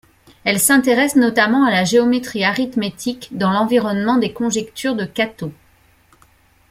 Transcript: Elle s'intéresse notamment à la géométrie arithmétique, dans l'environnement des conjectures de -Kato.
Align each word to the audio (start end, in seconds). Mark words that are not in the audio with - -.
Elle 0.45 0.57
s'intéresse 0.59 1.15
notamment 1.15 1.63
à 1.63 1.69
la 1.69 1.83
géométrie 1.83 2.43
arithmétique, 2.43 3.29
dans 3.37 3.51
l'environnement 3.51 4.17
des 4.17 4.33
conjectures 4.33 4.95
de 4.95 5.05
-Kato. 5.05 5.51